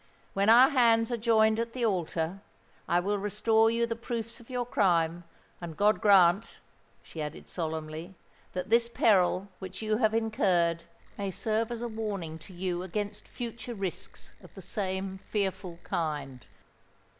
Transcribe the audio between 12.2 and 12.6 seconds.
to